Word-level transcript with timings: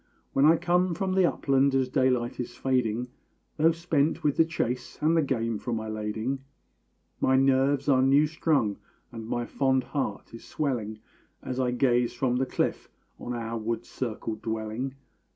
When 0.33 0.45
I 0.45 0.57
come 0.57 0.95
from 0.95 1.13
the 1.13 1.27
upland 1.31 1.75
as 1.75 1.87
daylight 1.87 2.39
is 2.39 2.55
fading, 2.55 3.09
Though 3.57 3.71
spent 3.71 4.23
with 4.23 4.35
the 4.35 4.45
chase, 4.45 4.97
and 4.99 5.15
the 5.15 5.21
game 5.21 5.59
for 5.59 5.73
my 5.73 5.87
lading, 5.89 6.39
My 7.19 7.35
nerves 7.37 7.87
are 7.87 8.01
new 8.01 8.25
strung 8.25 8.77
and 9.11 9.27
my 9.27 9.45
fond 9.45 9.83
heart 9.83 10.33
is 10.33 10.43
swelling 10.43 10.97
As 11.43 11.59
I 11.59 11.69
gaze 11.69 12.15
from 12.15 12.37
the 12.37 12.47
cliff 12.47 12.89
on 13.19 13.33
our 13.35 13.59
wood 13.59 13.85
circled 13.85 14.41
dwelling. 14.41 14.95